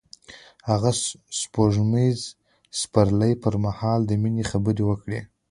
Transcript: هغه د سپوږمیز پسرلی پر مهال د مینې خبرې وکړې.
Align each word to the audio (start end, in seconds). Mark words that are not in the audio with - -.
هغه 0.69 0.91
د 0.95 0.97
سپوږمیز 1.39 2.19
پسرلی 2.93 3.33
پر 3.43 3.53
مهال 3.65 3.99
د 4.05 4.11
مینې 4.21 4.43
خبرې 4.51 4.83
وکړې. 4.87 5.19